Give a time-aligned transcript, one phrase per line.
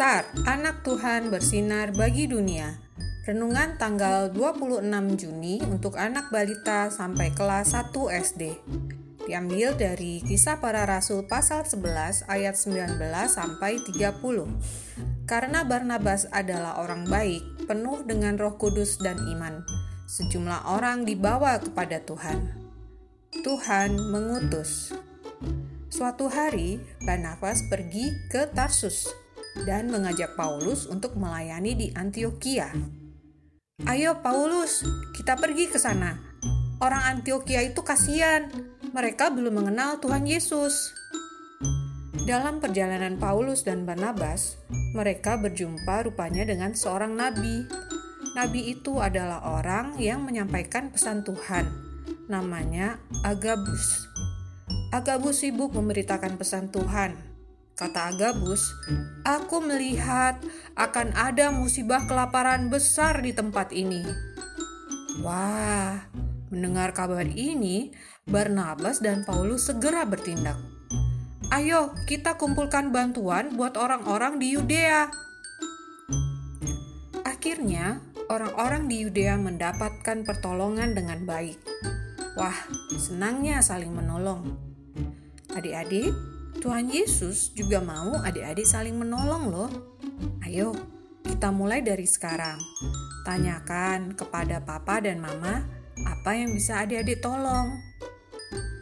[0.00, 2.72] Start, anak Tuhan bersinar bagi dunia.
[3.28, 4.80] Renungan tanggal 26
[5.20, 8.56] Juni untuk anak balita sampai kelas 1 SD.
[9.28, 12.96] Diambil dari Kisah Para Rasul pasal 11 ayat 19
[13.28, 15.28] sampai 30.
[15.28, 19.60] Karena Barnabas adalah orang baik, penuh dengan Roh Kudus dan iman,
[20.08, 22.48] sejumlah orang dibawa kepada Tuhan.
[23.44, 24.96] Tuhan mengutus.
[25.92, 29.19] Suatu hari, Barnabas pergi ke Tarsus
[29.66, 32.70] dan mengajak Paulus untuk melayani di Antioquia.
[33.88, 34.84] Ayo Paulus,
[35.16, 36.20] kita pergi ke sana.
[36.80, 38.48] Orang Antioquia itu kasihan,
[38.92, 40.92] mereka belum mengenal Tuhan Yesus.
[42.28, 44.60] Dalam perjalanan Paulus dan Barnabas,
[44.92, 47.64] mereka berjumpa rupanya dengan seorang nabi.
[48.36, 51.90] Nabi itu adalah orang yang menyampaikan pesan Tuhan
[52.30, 54.06] namanya Agabus.
[54.94, 57.29] Agabus sibuk memberitakan pesan Tuhan.
[57.80, 58.76] Kata Agabus,
[59.24, 60.36] "Aku melihat
[60.76, 64.04] akan ada musibah kelaparan besar di tempat ini."
[65.24, 65.96] Wah,
[66.52, 67.88] mendengar kabar ini,
[68.28, 70.60] Barnabas dan Paulus segera bertindak.
[71.48, 75.08] Ayo, kita kumpulkan bantuan buat orang-orang di Yudea.
[77.24, 81.56] Akhirnya, orang-orang di Yudea mendapatkan pertolongan dengan baik.
[82.36, 82.54] Wah,
[83.00, 84.52] senangnya saling menolong.
[85.50, 86.14] Adik-adik,
[86.60, 89.70] Tuhan Yesus juga mau adik-adik saling menolong loh.
[90.44, 90.76] Ayo,
[91.24, 92.60] kita mulai dari sekarang.
[93.24, 95.64] Tanyakan kepada papa dan mama
[96.04, 97.80] apa yang bisa adik-adik tolong.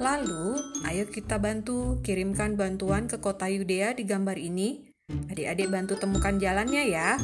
[0.02, 0.58] Lalu,
[0.90, 4.90] ayo kita bantu kirimkan bantuan ke kota Yudea di gambar ini.
[5.30, 7.14] Adik-adik bantu temukan jalannya ya.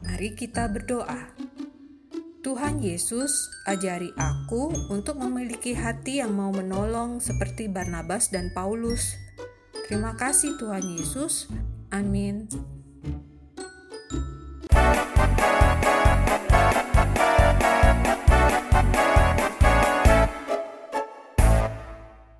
[0.00, 1.43] Mari kita berdoa.
[2.44, 9.16] Tuhan Yesus, ajari aku untuk memiliki hati yang mau menolong seperti Barnabas dan Paulus.
[9.88, 11.48] Terima kasih Tuhan Yesus.
[11.88, 12.44] Amin.